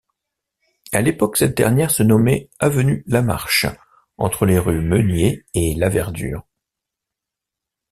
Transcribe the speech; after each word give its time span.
À 0.93 1.01
l'époque, 1.03 1.37
cette 1.37 1.55
dernière 1.55 1.91
se 1.91 2.01
nommait 2.01 2.49
avenue 2.57 3.03
Lamarche 3.05 3.67
entre 4.17 4.47
les 4.47 4.57
rues 4.57 4.81
Meunier 4.81 5.45
et 5.53 5.75
Laverdure. 5.75 6.43